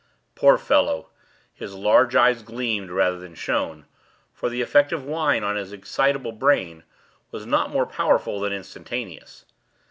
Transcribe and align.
Poor 0.33 0.57
fellow! 0.57 1.11
his 1.53 1.75
large 1.75 2.15
eyes 2.15 2.41
gleamed, 2.41 2.89
rather 2.89 3.19
than 3.19 3.35
shone; 3.35 3.85
for 4.33 4.49
the 4.49 4.59
effect 4.63 4.91
of 4.91 5.05
wine 5.05 5.43
on 5.43 5.57
his 5.57 5.71
excitable 5.71 6.31
brain 6.31 6.81
was 7.29 7.45
not 7.45 7.69
more 7.69 7.85
powerful 7.85 8.39
than 8.39 8.51
instantaneous. 8.51 9.45